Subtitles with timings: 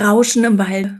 [0.00, 0.92] Rauschen im Wald.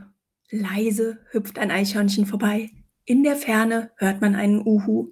[0.51, 2.69] Leise hüpft ein Eichhörnchen vorbei.
[3.03, 5.07] In der Ferne hört man einen Uhu.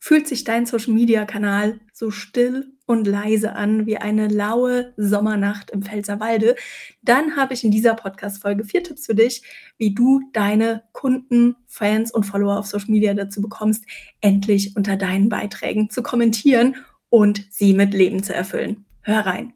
[0.00, 6.56] Fühlt sich dein Social-Media-Kanal so still und leise an wie eine laue Sommernacht im Pfälzerwalde,
[7.00, 9.42] dann habe ich in dieser Podcast-Folge vier Tipps für dich,
[9.78, 13.86] wie du deine Kunden, Fans und Follower auf Social Media dazu bekommst,
[14.20, 16.76] endlich unter deinen Beiträgen zu kommentieren
[17.08, 18.84] und sie mit Leben zu erfüllen.
[19.00, 19.54] Hör rein.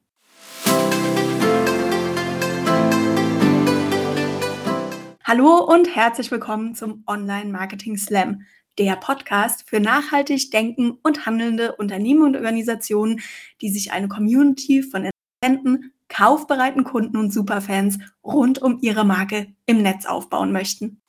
[5.31, 8.47] Hallo und herzlich willkommen zum Online Marketing Slam,
[8.79, 13.21] der Podcast für nachhaltig denken und handelnde Unternehmen und Organisationen,
[13.61, 15.11] die sich eine Community von
[15.43, 21.03] interessenten, kaufbereiten Kunden und Superfans rund um ihre Marke im Netz aufbauen möchten.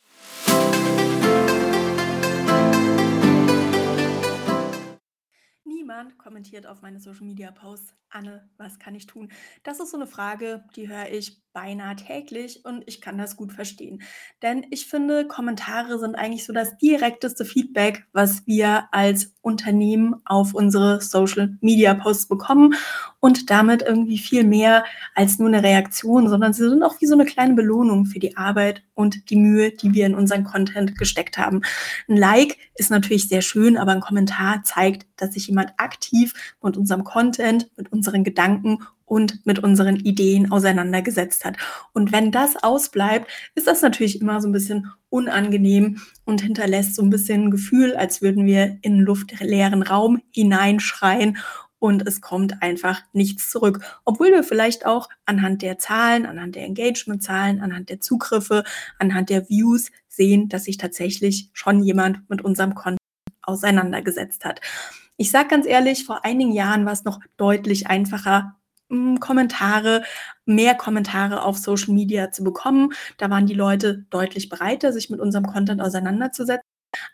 [5.63, 9.29] Niemand kommentiert auf meine Social Media Posts, Anne, was kann ich tun?
[9.63, 13.51] Das ist so eine Frage, die höre ich beinahe täglich und ich kann das gut
[13.51, 14.01] verstehen.
[14.43, 20.53] Denn ich finde, Kommentare sind eigentlich so das direkteste Feedback, was wir als Unternehmen auf
[20.53, 22.75] unsere Social Media Posts bekommen
[23.19, 27.15] und damit irgendwie viel mehr als nur eine Reaktion, sondern sie sind auch wie so
[27.15, 31.37] eine kleine Belohnung für die Arbeit und die Mühe, die wir in unseren Content gesteckt
[31.37, 31.61] haben.
[32.07, 36.18] Ein Like ist natürlich sehr schön, aber ein Kommentar zeigt, dass sich jemand aktiv
[36.61, 41.57] mit unserem Content, mit unseren Gedanken und mit unseren Ideen auseinandergesetzt hat.
[41.93, 47.01] Und wenn das ausbleibt, ist das natürlich immer so ein bisschen unangenehm und hinterlässt so
[47.01, 51.37] ein bisschen ein Gefühl, als würden wir in einen luftleeren Raum hineinschreien
[51.79, 53.79] und es kommt einfach nichts zurück.
[54.05, 58.63] Obwohl wir vielleicht auch anhand der Zahlen, anhand der Engagement-Zahlen, anhand der Zugriffe,
[58.99, 62.99] anhand der Views sehen, dass sich tatsächlich schon jemand mit unserem Content
[63.41, 64.61] auseinandergesetzt hat.
[65.21, 68.55] Ich sage ganz ehrlich, vor einigen Jahren war es noch deutlich einfacher,
[68.89, 70.03] hm, Kommentare,
[70.45, 72.93] mehr Kommentare auf Social Media zu bekommen.
[73.17, 76.63] Da waren die Leute deutlich bereiter, sich mit unserem Content auseinanderzusetzen.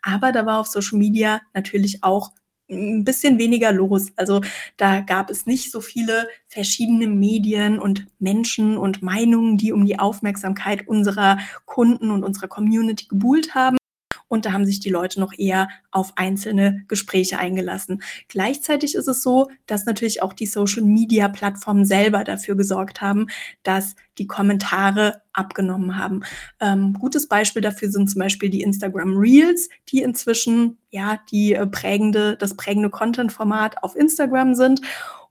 [0.03, 2.31] Aber da war auf Social Media natürlich auch
[2.69, 4.11] ein bisschen weniger los.
[4.17, 4.41] Also
[4.77, 9.97] da gab es nicht so viele verschiedene Medien und Menschen und Meinungen, die um die
[9.97, 13.77] Aufmerksamkeit unserer Kunden und unserer Community gebuhlt haben
[14.35, 18.03] und da haben sich die Leute noch eher auf einzelne Gespräche eingelassen.
[18.27, 23.27] Gleichzeitig ist es so, dass natürlich auch die Social-Media-Plattformen selber dafür gesorgt haben,
[23.63, 26.23] dass die Kommentare abgenommen haben.
[26.59, 31.65] Ähm, gutes Beispiel dafür sind zum Beispiel die Instagram Reels, die inzwischen ja die äh,
[31.65, 34.81] prägende, das prägende Content-Format auf Instagram sind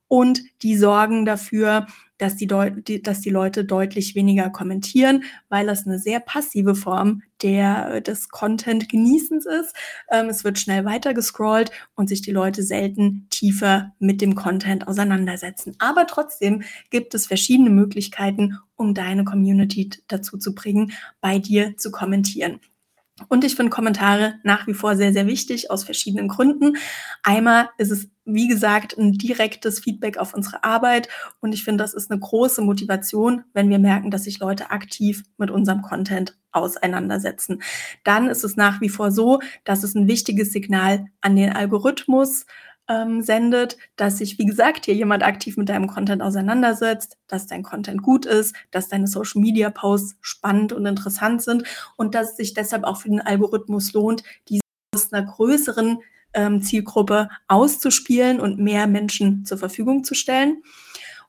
[0.09, 1.87] und die sorgen dafür,
[2.19, 2.49] dass die,
[2.87, 8.29] die, dass die Leute deutlich weniger kommentieren, weil das eine sehr passive Form der, des
[8.29, 9.75] Content-Genießens ist.
[10.11, 15.75] Ähm, es wird schnell weitergescrollt und sich die Leute selten tiefer mit dem Content auseinandersetzen.
[15.79, 21.91] Aber trotzdem gibt es verschiedene Möglichkeiten, um deine Community dazu zu bringen, bei dir zu
[21.91, 22.61] kommentieren.
[23.29, 26.77] Und ich finde Kommentare nach wie vor sehr, sehr wichtig aus verschiedenen Gründen.
[27.23, 31.09] Einmal ist es, wie gesagt, ein direktes Feedback auf unsere Arbeit.
[31.41, 35.23] Und ich finde, das ist eine große Motivation, wenn wir merken, dass sich Leute aktiv
[35.37, 37.63] mit unserem Content auseinandersetzen.
[38.05, 42.47] Dann ist es nach wie vor so, dass es ein wichtiges Signal an den Algorithmus
[42.89, 47.63] ähm, sendet, dass sich, wie gesagt, hier jemand aktiv mit deinem Content auseinandersetzt, dass dein
[47.63, 51.65] Content gut ist, dass deine Social Media Posts spannend und interessant sind
[51.97, 54.61] und dass es sich deshalb auch für den Algorithmus lohnt, diese
[54.95, 55.99] aus einer größeren
[56.35, 60.63] ähm, Zielgruppe auszuspielen und mehr Menschen zur Verfügung zu stellen.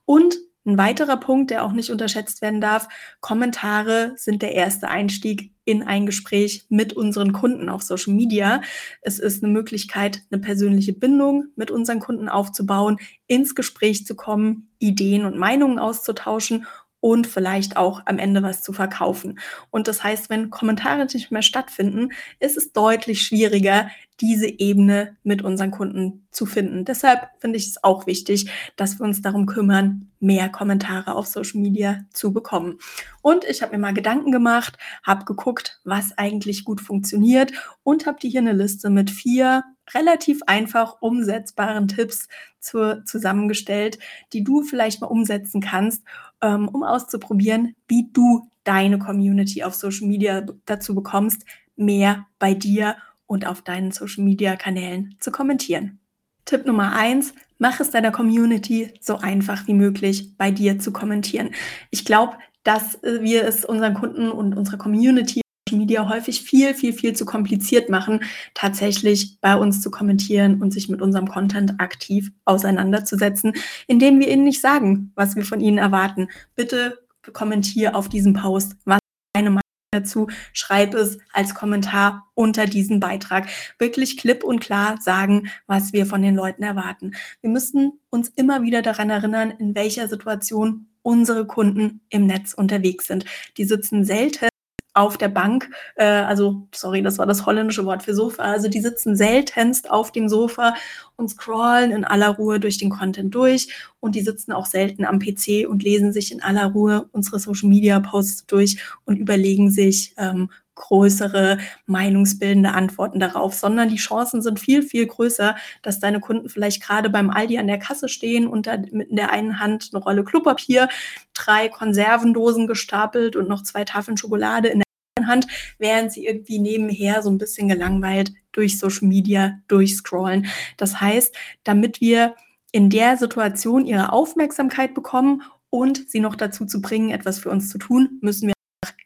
[0.06, 2.88] Und ein weiterer Punkt, der auch nicht unterschätzt werden darf,
[3.22, 8.62] Kommentare sind der erste Einstieg in ein Gespräch mit unseren Kunden auf Social Media.
[9.02, 14.70] Es ist eine Möglichkeit, eine persönliche Bindung mit unseren Kunden aufzubauen, ins Gespräch zu kommen,
[14.80, 16.66] Ideen und Meinungen auszutauschen
[17.06, 19.38] und vielleicht auch am Ende was zu verkaufen.
[19.70, 25.44] Und das heißt, wenn Kommentare nicht mehr stattfinden, ist es deutlich schwieriger, diese Ebene mit
[25.44, 26.84] unseren Kunden zu finden.
[26.84, 31.62] Deshalb finde ich es auch wichtig, dass wir uns darum kümmern, mehr Kommentare auf Social
[31.62, 32.80] Media zu bekommen.
[33.22, 37.52] Und ich habe mir mal Gedanken gemacht, habe geguckt, was eigentlich gut funktioniert
[37.84, 39.64] und habe dir hier eine Liste mit vier
[39.94, 42.28] relativ einfach umsetzbaren Tipps
[42.60, 44.00] zu, zusammengestellt,
[44.34, 46.04] die du vielleicht mal umsetzen kannst,
[46.46, 51.46] ähm, um auszuprobieren, wie du deine Community auf Social Media dazu bekommst,
[51.76, 52.96] mehr bei dir
[53.28, 56.00] und auf deinen Social-Media-Kanälen zu kommentieren.
[56.46, 61.50] Tipp Nummer eins, mach es deiner Community so einfach wie möglich, bei dir zu kommentieren.
[61.90, 62.34] Ich glaube,
[62.64, 65.42] dass äh, wir es unseren Kunden und unserer Community
[65.78, 68.22] Media häufig viel, viel, viel zu kompliziert machen,
[68.54, 73.54] tatsächlich bei uns zu kommentieren und sich mit unserem Content aktiv auseinanderzusetzen,
[73.88, 76.30] indem wir ihnen nicht sagen, was wir von ihnen erwarten.
[76.56, 77.00] Bitte
[77.34, 78.76] kommentiere auf diesen Post.
[78.86, 79.00] Was
[79.34, 79.62] deine Meinung
[79.92, 80.28] dazu?
[80.54, 83.48] Schreib es als Kommentar unter diesen Beitrag.
[83.80, 87.14] Wirklich klipp und klar sagen, was wir von den Leuten erwarten.
[87.42, 93.06] Wir müssen uns immer wieder daran erinnern, in welcher Situation unsere Kunden im Netz unterwegs
[93.08, 93.26] sind.
[93.58, 94.50] Die sitzen selten
[94.96, 98.80] auf der Bank, äh, also sorry, das war das holländische Wort für Sofa, also die
[98.80, 100.74] sitzen seltenst auf dem Sofa
[101.18, 103.68] und scrollen in aller Ruhe durch den Content durch.
[104.00, 107.70] Und die sitzen auch selten am PC und lesen sich in aller Ruhe unsere Social
[107.70, 114.60] Media Posts durch und überlegen sich, ähm, größere meinungsbildende Antworten darauf, sondern die Chancen sind
[114.60, 118.68] viel, viel größer, dass deine Kunden vielleicht gerade beim Aldi an der Kasse stehen und
[118.68, 120.90] da mit in der einen Hand eine Rolle Klopapier,
[121.34, 124.85] drei Konservendosen gestapelt und noch zwei Tafeln Schokolade in der
[125.24, 125.48] Hand,
[125.80, 130.48] während sie irgendwie nebenher so ein bisschen gelangweilt durch Social Media durchscrollen.
[130.78, 132.36] Das heißt, damit wir
[132.72, 137.70] in der Situation ihre Aufmerksamkeit bekommen und sie noch dazu zu bringen, etwas für uns
[137.70, 138.54] zu tun, müssen wir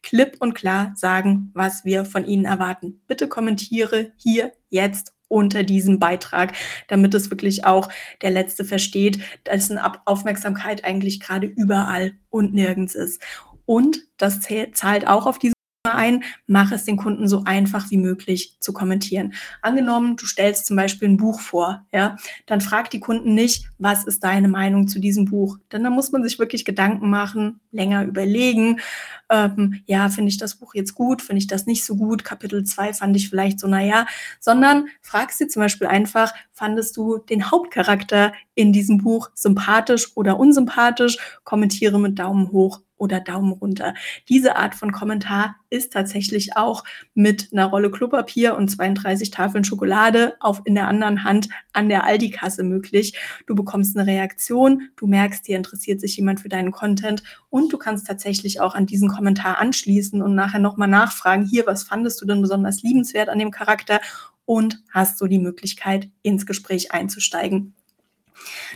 [0.01, 3.01] klipp und klar sagen, was wir von Ihnen erwarten.
[3.07, 6.53] Bitte kommentiere hier jetzt unter diesem Beitrag,
[6.87, 7.89] damit es wirklich auch
[8.23, 13.21] der Letzte versteht, dass eine Aufmerksamkeit eigentlich gerade überall und nirgends ist.
[13.65, 14.39] Und das
[14.73, 15.53] zahlt auch auf diese
[15.99, 19.33] ein, mach es den Kunden so einfach wie möglich zu kommentieren.
[19.61, 22.15] Angenommen, du stellst zum Beispiel ein Buch vor, ja,
[22.45, 25.57] dann frag die Kunden nicht, was ist deine Meinung zu diesem Buch?
[25.71, 28.79] Denn da muss man sich wirklich Gedanken machen, länger überlegen.
[29.29, 32.63] Ähm, ja, finde ich das Buch jetzt gut, finde ich das nicht so gut, Kapitel
[32.63, 34.07] 2 fand ich vielleicht so, naja,
[34.39, 40.39] sondern frag sie zum Beispiel einfach, fandest du den Hauptcharakter in diesem Buch sympathisch oder
[40.39, 41.17] unsympathisch?
[41.43, 43.95] Kommentiere mit Daumen hoch oder Daumen runter.
[44.27, 46.83] Diese Art von Kommentar ist tatsächlich auch
[47.15, 52.03] mit einer Rolle Klopapier und 32 Tafeln Schokolade auf in der anderen Hand an der
[52.03, 53.17] Aldi-Kasse möglich.
[53.47, 57.77] Du bekommst eine Reaktion, du merkst, dir interessiert sich jemand für deinen Content und du
[57.77, 62.25] kannst tatsächlich auch an diesen Kommentar anschließen und nachher nochmal nachfragen, hier, was fandest du
[62.25, 64.01] denn besonders liebenswert an dem Charakter?
[64.45, 67.75] Und hast so die Möglichkeit, ins Gespräch einzusteigen.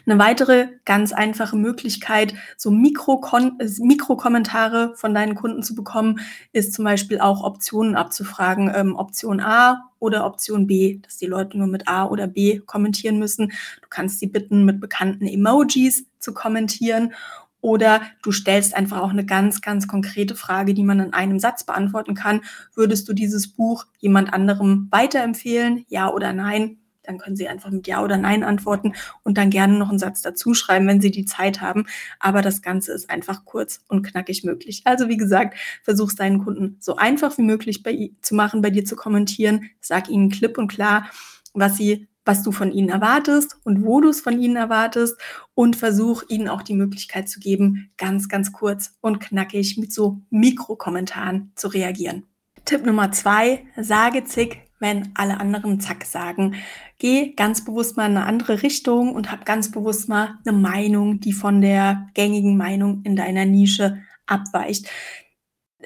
[0.05, 6.19] Eine weitere ganz einfache Möglichkeit, so Mikrokon äh, Mikrokommentare von deinen Kunden zu bekommen,
[6.51, 8.71] ist zum Beispiel auch Optionen abzufragen.
[8.73, 13.19] Ähm, Option A oder Option B, dass die Leute nur mit A oder B kommentieren
[13.19, 13.49] müssen.
[13.81, 17.13] Du kannst sie bitten, mit bekannten Emojis zu kommentieren.
[17.61, 21.63] Oder du stellst einfach auch eine ganz, ganz konkrete Frage, die man in einem Satz
[21.63, 22.41] beantworten kann.
[22.75, 25.85] Würdest du dieses Buch jemand anderem weiterempfehlen?
[25.87, 26.82] Ja oder nein?
[27.03, 30.21] Dann können Sie einfach mit Ja oder Nein antworten und dann gerne noch einen Satz
[30.21, 31.85] dazu schreiben, wenn Sie die Zeit haben.
[32.19, 34.81] Aber das Ganze ist einfach kurz und knackig möglich.
[34.85, 38.85] Also wie gesagt, versuch deinen Kunden so einfach wie möglich bei, zu machen, bei dir
[38.85, 39.69] zu kommentieren.
[39.81, 41.09] Sag ihnen klipp und klar,
[41.53, 45.17] was sie was du von ihnen erwartest und wo du es von ihnen erwartest
[45.55, 50.21] und versuch ihnen auch die Möglichkeit zu geben, ganz, ganz kurz und knackig mit so
[50.29, 52.23] Mikrokommentaren zu reagieren.
[52.65, 56.55] Tipp Nummer zwei, sage zig, wenn alle anderen zack sagen.
[56.99, 61.19] Geh ganz bewusst mal in eine andere Richtung und hab ganz bewusst mal eine Meinung,
[61.19, 64.87] die von der gängigen Meinung in deiner Nische abweicht.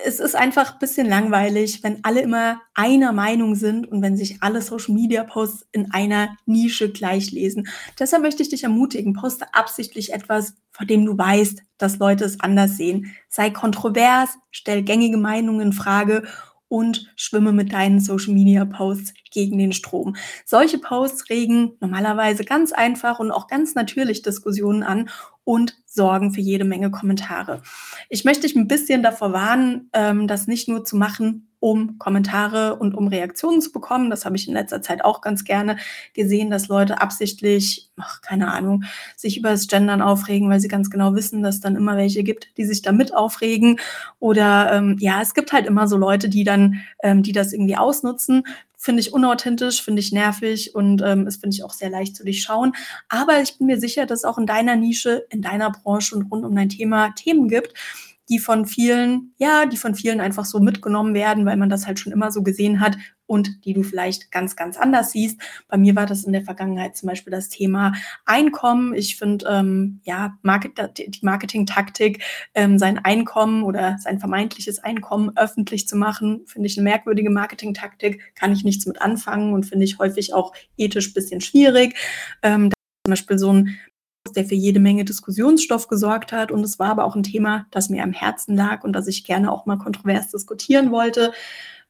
[0.06, 4.44] Es ist einfach ein bisschen langweilig, wenn alle immer einer Meinung sind und wenn sich
[4.44, 7.68] alle Social Media Posts in einer Nische gleich lesen.
[8.00, 12.40] Deshalb möchte ich dich ermutigen, poste absichtlich etwas, vor dem du weißt, dass Leute es
[12.40, 13.16] anders sehen.
[13.28, 16.28] Sei kontrovers, stell gängige Meinungen in Frage
[16.70, 20.16] und schwimme mit deinen Social Media Posts gegen den Strom.
[20.46, 25.10] Solche Posts regen normalerweise ganz einfach und auch ganz natürlich Diskussionen an
[25.44, 27.62] und sorgen für jede Menge Kommentare.
[28.10, 32.76] Ich möchte dich ein bisschen davor warnen, ähm, das nicht nur zu machen, um Kommentare
[32.76, 34.10] und um Reaktionen zu bekommen.
[34.10, 35.78] Das habe ich in letzter Zeit auch ganz gerne
[36.14, 38.84] gesehen, dass Leute absichtlich, ach, keine Ahnung,
[39.16, 42.24] sich über das Gendern aufregen, weil sie ganz genau wissen, dass es dann immer welche
[42.24, 43.80] gibt, die sich damit aufregen.
[44.20, 47.78] Oder ähm, ja, es gibt halt immer so Leute, die dann, ähm, die das irgendwie
[47.78, 48.44] ausnutzen.
[48.80, 52.24] Finde ich unauthentisch, finde ich nervig und ähm, es finde ich auch sehr leicht zu
[52.24, 52.74] durchschauen.
[53.10, 56.32] Aber ich bin mir sicher, dass es auch in deiner Nische, in deiner Branche und
[56.32, 57.74] rund um dein Thema Themen gibt,
[58.30, 62.00] die von vielen, ja, die von vielen einfach so mitgenommen werden, weil man das halt
[62.00, 65.40] schon immer so gesehen hat und die du vielleicht ganz, ganz anders siehst.
[65.68, 67.94] Bei mir war das in der Vergangenheit zum Beispiel das Thema
[68.26, 68.94] Einkommen.
[68.94, 75.88] Ich finde, ähm, ja, Market, die Marketing-Taktik, ähm, sein Einkommen oder sein vermeintliches Einkommen öffentlich
[75.88, 80.00] zu machen, finde ich eine merkwürdige Marketing-Taktik, kann ich nichts mit anfangen und finde ich
[80.00, 81.96] häufig auch ethisch bisschen schwierig.
[82.42, 82.72] Ähm,
[83.06, 83.78] zum Beispiel so ein
[84.32, 86.52] der für jede Menge Diskussionsstoff gesorgt hat.
[86.52, 89.24] Und es war aber auch ein Thema, das mir am Herzen lag und das ich
[89.24, 91.32] gerne auch mal kontrovers diskutieren wollte.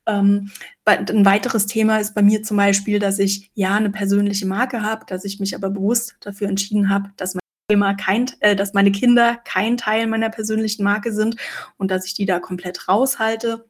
[0.05, 0.51] Ähm,
[0.85, 5.05] ein weiteres Thema ist bei mir zum Beispiel, dass ich ja eine persönliche Marke habe,
[5.05, 7.35] dass ich mich aber bewusst dafür entschieden habe, dass
[7.69, 11.35] Thema kein äh, dass meine Kinder kein Teil meiner persönlichen Marke sind
[11.77, 13.65] und dass ich die da komplett raushalte.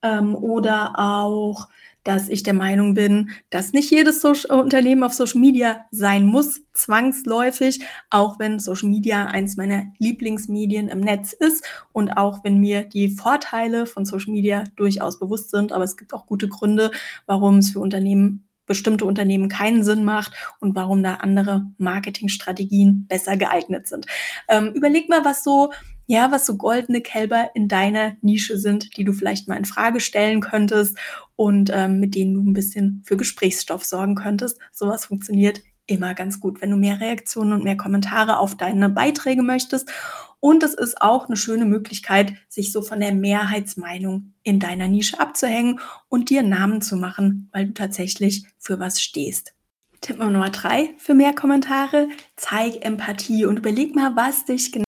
[0.00, 1.68] Ähm, oder auch,
[2.08, 6.62] dass ich der Meinung bin, dass nicht jedes Soc Unternehmen auf Social Media sein muss,
[6.72, 12.84] zwangsläufig, auch wenn Social Media eins meiner Lieblingsmedien im Netz ist und auch wenn mir
[12.84, 15.70] die Vorteile von Social Media durchaus bewusst sind.
[15.70, 16.92] Aber es gibt auch gute Gründe,
[17.26, 23.36] warum es für Unternehmen bestimmte Unternehmen keinen Sinn macht und warum da andere Marketingstrategien besser
[23.36, 24.06] geeignet sind.
[24.48, 25.72] Ähm, überleg mal, was so
[26.08, 30.00] ja, was so goldene Kälber in deiner Nische sind, die du vielleicht mal in Frage
[30.00, 30.96] stellen könntest
[31.36, 34.58] und ähm, mit denen du ein bisschen für Gesprächsstoff sorgen könntest.
[34.72, 39.42] Sowas funktioniert immer ganz gut, wenn du mehr Reaktionen und mehr Kommentare auf deine Beiträge
[39.42, 39.90] möchtest.
[40.40, 45.20] Und es ist auch eine schöne Möglichkeit, sich so von der Mehrheitsmeinung in deiner Nische
[45.20, 49.52] abzuhängen und dir Namen zu machen, weil du tatsächlich für was stehst.
[50.00, 52.08] Tipp Nummer drei für mehr Kommentare.
[52.36, 54.87] Zeig Empathie und überleg mal, was dich genau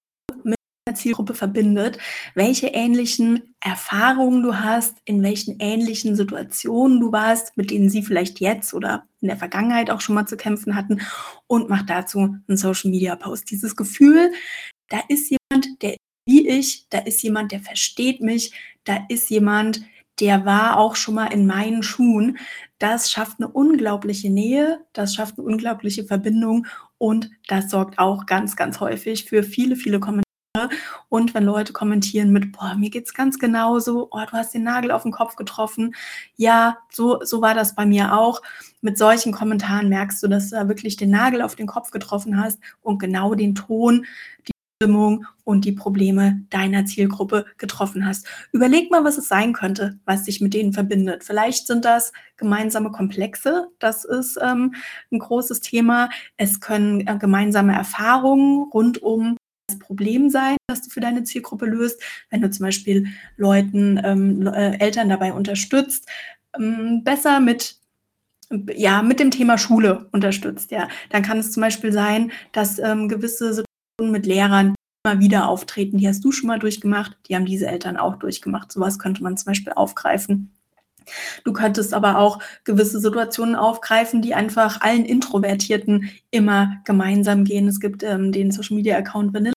[0.90, 1.98] der Zielgruppe verbindet,
[2.34, 8.40] welche ähnlichen Erfahrungen du hast, in welchen ähnlichen Situationen du warst, mit denen sie vielleicht
[8.40, 11.00] jetzt oder in der Vergangenheit auch schon mal zu kämpfen hatten
[11.46, 13.50] und mach dazu einen Social Media Post.
[13.50, 14.32] Dieses Gefühl,
[14.88, 18.52] da ist jemand, der wie ich, da ist jemand, der versteht mich,
[18.84, 19.82] da ist jemand,
[20.20, 22.38] der war auch schon mal in meinen Schuhen.
[22.78, 26.66] Das schafft eine unglaubliche Nähe, das schafft eine unglaubliche Verbindung
[26.98, 30.29] und das sorgt auch ganz, ganz häufig für viele, viele Kommentare.
[31.08, 34.90] Und wenn Leute kommentieren mit, boah, mir geht's ganz genauso, oh, du hast den Nagel
[34.90, 35.94] auf den Kopf getroffen.
[36.36, 38.42] Ja, so, so war das bei mir auch.
[38.80, 42.42] Mit solchen Kommentaren merkst du, dass du da wirklich den Nagel auf den Kopf getroffen
[42.42, 44.06] hast und genau den Ton,
[44.48, 44.52] die
[44.82, 48.26] Stimmung und die Probleme deiner Zielgruppe getroffen hast.
[48.50, 51.22] Überleg mal, was es sein könnte, was dich mit denen verbindet.
[51.22, 54.74] Vielleicht sind das gemeinsame Komplexe, das ist ähm,
[55.12, 56.08] ein großes Thema.
[56.36, 59.36] Es können äh, gemeinsame Erfahrungen rund um
[59.78, 62.00] Problem sein, das du für deine Zielgruppe löst.
[62.30, 66.08] Wenn du zum Beispiel Leuten, ähm, äh, Eltern dabei unterstützt,
[66.58, 67.76] ähm, besser mit
[68.74, 70.88] ja, mit dem Thema Schule unterstützt, ja.
[71.10, 74.74] Dann kann es zum Beispiel sein, dass ähm, gewisse Situationen mit Lehrern
[75.04, 75.98] immer wieder auftreten.
[75.98, 78.72] Die hast du schon mal durchgemacht, die haben diese Eltern auch durchgemacht.
[78.72, 80.52] Sowas könnte man zum Beispiel aufgreifen.
[81.44, 87.68] Du könntest aber auch gewisse Situationen aufgreifen, die einfach allen Introvertierten immer gemeinsam gehen.
[87.68, 89.54] Es gibt ähm, den Social Media Account Vanilla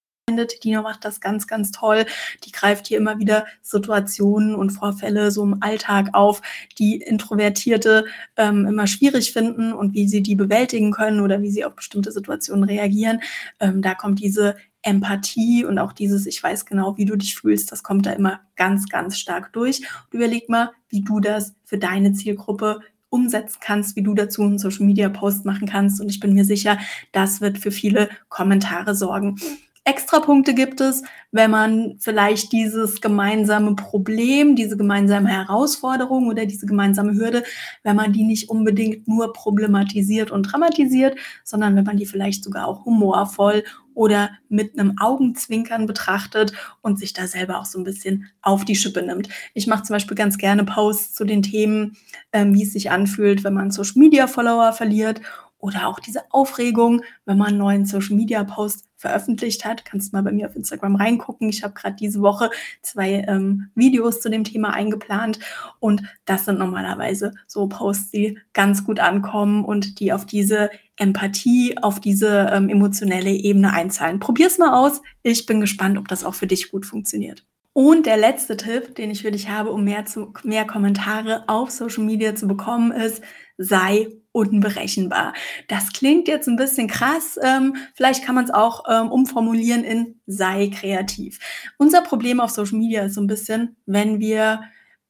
[0.63, 2.06] Dino macht das ganz, ganz toll.
[2.44, 6.42] Die greift hier immer wieder Situationen und Vorfälle so im Alltag auf,
[6.78, 8.06] die Introvertierte
[8.38, 12.12] ähm, immer schwierig finden und wie sie die bewältigen können oder wie sie auf bestimmte
[12.12, 13.22] Situationen reagieren.
[13.60, 17.72] Ähm, da kommt diese Empathie und auch dieses, ich weiß genau, wie du dich fühlst,
[17.72, 19.80] das kommt da immer ganz, ganz stark durch.
[19.80, 24.58] Und überleg mal, wie du das für deine Zielgruppe umsetzen kannst, wie du dazu einen
[24.58, 26.02] Social Media Post machen kannst.
[26.02, 26.78] Und ich bin mir sicher,
[27.12, 29.38] das wird für viele Kommentare sorgen.
[29.86, 37.16] Extrapunkte gibt es, wenn man vielleicht dieses gemeinsame Problem, diese gemeinsame Herausforderung oder diese gemeinsame
[37.16, 37.44] Hürde,
[37.84, 42.68] wenn man die nicht unbedingt nur problematisiert und dramatisiert, sondern wenn man die vielleicht sogar
[42.68, 43.63] auch humorvoll
[43.94, 48.75] oder mit einem Augenzwinkern betrachtet und sich da selber auch so ein bisschen auf die
[48.75, 49.30] Schippe nimmt.
[49.54, 51.98] Ich mache zum Beispiel ganz gerne Posts zu den Themen,
[52.32, 55.22] ähm, wie es sich anfühlt, wenn man Social Media Follower verliert
[55.63, 59.86] oder auch diese Aufregung, wenn man einen neuen Social Media Post veröffentlicht hat.
[59.86, 61.48] Kannst mal bei mir auf Instagram reingucken.
[61.48, 62.50] Ich habe gerade diese Woche
[62.82, 65.39] zwei ähm, Videos zu dem Thema eingeplant
[65.79, 71.77] und das sind normalerweise so Posts, die ganz gut ankommen und die auf diese Empathie,
[71.82, 74.20] auf diese ähm, emotionelle Ebene einzahlen.
[74.20, 75.01] Probier's mal aus.
[75.24, 77.46] Ich bin gespannt, ob das auch für dich gut funktioniert.
[77.72, 81.72] Und der letzte Tipp, den ich für dich habe, um mehr, zu, mehr Kommentare auf
[81.72, 83.24] Social Media zu bekommen, ist,
[83.58, 85.34] sei unberechenbar.
[85.70, 87.40] Das klingt jetzt ein bisschen krass.
[87.42, 91.40] Ähm, vielleicht kann man es auch ähm, umformulieren in sei kreativ.
[91.78, 94.63] Unser Problem auf Social Media ist so ein bisschen, wenn wir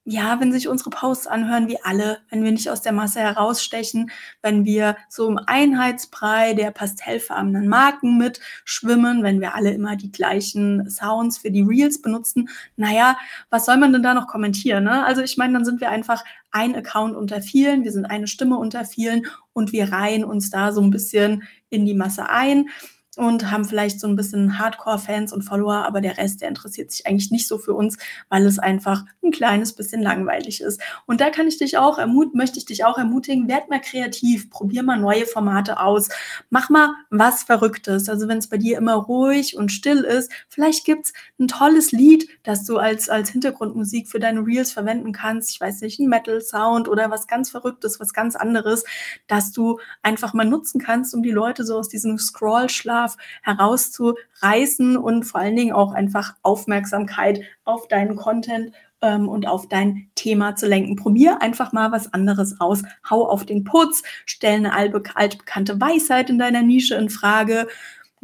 [0.06, 4.12] ja, wenn sich unsere Posts anhören wie alle, wenn wir nicht aus der Masse herausstechen,
[4.42, 10.90] wenn wir so im Einheitsbrei der pastellfarbenen Marken mitschwimmen, wenn wir alle immer die gleichen
[10.90, 13.18] Sounds für die Reels benutzen, naja,
[13.50, 14.84] was soll man denn da noch kommentieren?
[14.84, 15.06] Ne?
[15.06, 18.58] Also ich meine, dann sind wir einfach ein Account unter vielen, wir sind eine Stimme
[18.58, 22.68] unter vielen und wir reihen uns da so ein bisschen in die Masse ein
[23.18, 27.06] und haben vielleicht so ein bisschen Hardcore-Fans und Follower, aber der Rest, der interessiert sich
[27.06, 27.98] eigentlich nicht so für uns,
[28.30, 30.82] weil es einfach ein kleines bisschen langweilig ist.
[31.06, 34.50] Und da kann ich dich auch ermutigen, möchte ich dich auch ermutigen, werd mal kreativ,
[34.50, 36.10] probier mal neue Formate aus,
[36.50, 38.10] mach mal was Verrücktes.
[38.10, 42.28] Also wenn es bei dir immer ruhig und still ist, vielleicht gibt's ein tolles Lied,
[42.44, 45.52] das du als, als Hintergrundmusik für deine Reels verwenden kannst.
[45.52, 48.84] Ich weiß nicht, ein Metal-Sound oder was ganz Verrücktes, was ganz anderes,
[49.28, 54.98] dass du einfach mal nutzen kannst, um die Leute so aus diesem Scroll-Schlag Schlaf herauszureißen
[54.98, 60.56] und vor allen Dingen auch einfach Aufmerksamkeit auf deinen Content ähm, und auf dein Thema
[60.56, 60.96] zu lenken.
[60.96, 62.84] Probier einfach mal was anderes aus.
[63.10, 67.68] Hau auf den Putz, stell eine altbekannte Weisheit in deiner Nische in Frage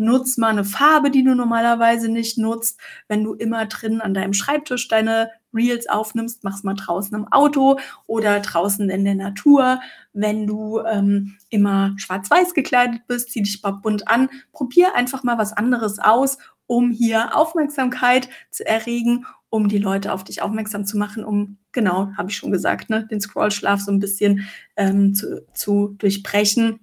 [0.01, 2.79] nutz mal eine Farbe, die du normalerweise nicht nutzt.
[3.09, 7.79] Wenn du immer drin an deinem Schreibtisch deine Reels aufnimmst, mach's mal draußen im Auto
[8.07, 9.79] oder draußen in der Natur.
[10.13, 14.29] Wenn du ähm, immer schwarz-weiß gekleidet bist, zieh dich mal bunt an.
[14.51, 16.37] Probier einfach mal was anderes aus,
[16.67, 22.11] um hier Aufmerksamkeit zu erregen, um die Leute auf dich aufmerksam zu machen, um, genau,
[22.15, 26.79] habe ich schon gesagt, ne, den Scrollschlaf so ein bisschen ähm, zu, zu durchbrechen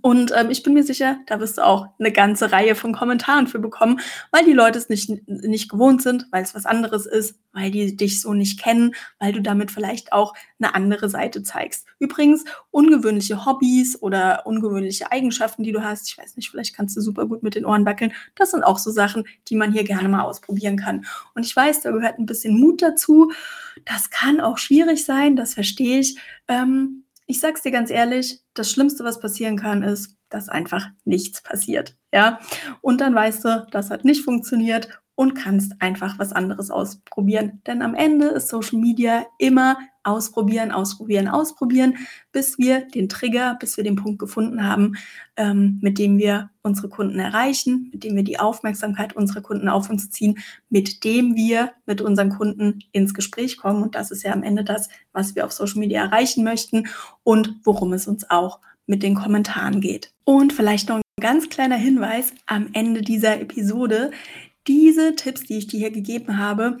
[0.00, 3.46] und ähm, ich bin mir sicher, da wirst du auch eine ganze Reihe von Kommentaren
[3.46, 4.00] für bekommen,
[4.30, 7.94] weil die Leute es nicht, nicht gewohnt sind, weil es was anderes ist, weil die
[7.94, 11.86] dich so nicht kennen, weil du damit vielleicht auch eine andere Seite zeigst.
[11.98, 17.02] Übrigens, ungewöhnliche Hobbys oder ungewöhnliche Eigenschaften, die du hast, ich weiß nicht, vielleicht kannst du
[17.02, 20.08] super gut mit den Ohren wackeln, das sind auch so Sachen, die man hier gerne
[20.08, 21.04] mal ausprobieren kann.
[21.34, 23.32] Und ich weiß, da gehört ein bisschen Mut dazu.
[23.84, 26.18] Das kann auch schwierig sein, das verstehe ich.
[26.48, 31.42] Ähm, ich sag's dir ganz ehrlich, das Schlimmste, was passieren kann, ist, dass einfach nichts
[31.42, 31.96] passiert.
[32.12, 32.40] Ja,
[32.80, 37.62] und dann weißt du, das hat nicht funktioniert und kannst einfach was anderes ausprobieren.
[37.66, 41.96] Denn am Ende ist Social Media immer ausprobieren, ausprobieren, ausprobieren,
[42.32, 44.96] bis wir den Trigger, bis wir den Punkt gefunden haben,
[45.36, 49.90] ähm, mit dem wir unsere Kunden erreichen, mit dem wir die Aufmerksamkeit unserer Kunden auf
[49.90, 53.82] uns ziehen, mit dem wir mit unseren Kunden ins Gespräch kommen.
[53.82, 56.86] Und das ist ja am Ende das, was wir auf Social Media erreichen möchten
[57.22, 60.12] und worum es uns auch mit den Kommentaren geht.
[60.24, 64.10] Und vielleicht noch ein ganz kleiner Hinweis am Ende dieser Episode
[64.66, 66.78] diese Tipps, die ich dir hier gegeben habe,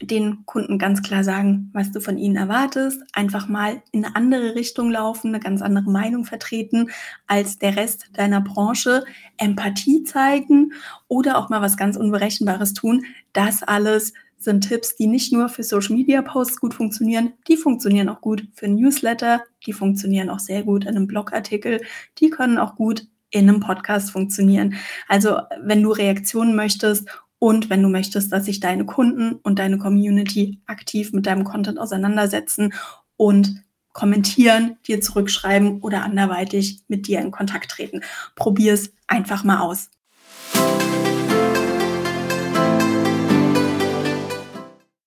[0.00, 4.54] den Kunden ganz klar sagen, was du von ihnen erwartest, einfach mal in eine andere
[4.54, 6.90] Richtung laufen, eine ganz andere Meinung vertreten
[7.26, 9.04] als der Rest deiner Branche,
[9.38, 10.72] Empathie zeigen
[11.08, 13.04] oder auch mal was ganz Unberechenbares tun.
[13.32, 18.08] Das alles sind Tipps, die nicht nur für Social Media Posts gut funktionieren, die funktionieren
[18.08, 21.82] auch gut für Newsletter, die funktionieren auch sehr gut in einem Blogartikel,
[22.18, 24.74] die können auch gut in einem Podcast funktionieren.
[25.08, 27.08] Also wenn du Reaktionen möchtest
[27.38, 31.78] und wenn du möchtest, dass sich deine Kunden und deine Community aktiv mit deinem Content
[31.78, 32.74] auseinandersetzen
[33.16, 38.02] und kommentieren, dir zurückschreiben oder anderweitig mit dir in Kontakt treten.
[38.36, 39.90] Probier es einfach mal aus.